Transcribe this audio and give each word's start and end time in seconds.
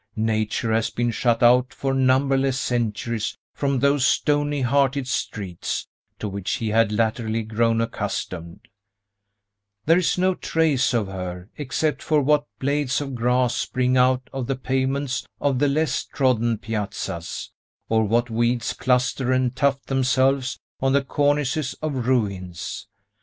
Nature 0.15 0.73
has 0.73 0.89
been 0.89 1.11
shut 1.11 1.43
out 1.43 1.71
for 1.71 1.93
numberless 1.93 2.59
centuries 2.59 3.37
from 3.53 3.77
those 3.77 4.03
stony 4.03 4.61
hearted 4.61 5.07
streets, 5.07 5.87
to 6.17 6.27
which 6.27 6.53
he 6.53 6.69
had 6.69 6.91
latterly 6.91 7.43
grown 7.43 7.79
accustomed; 7.79 8.61
there 9.85 9.99
is 9.99 10.17
no 10.17 10.33
trace 10.33 10.91
of 10.95 11.05
her, 11.05 11.51
except 11.55 12.01
for 12.01 12.19
what 12.19 12.45
blades 12.57 12.99
of 12.99 13.13
grass 13.13 13.53
spring 13.55 13.95
out 13.95 14.27
of 14.33 14.47
the 14.47 14.55
pavements 14.55 15.27
of 15.39 15.59
the 15.59 15.67
less 15.67 16.03
trodden 16.03 16.57
piazzas, 16.57 17.51
or 17.87 18.03
what 18.03 18.27
weeds 18.27 18.73
cluster 18.73 19.31
and 19.31 19.55
tuft 19.55 19.85
themselves 19.85 20.57
on 20.81 20.93
the 20.93 21.03
cornices 21.03 21.75
of 21.75 22.07
ruins. 22.07 22.87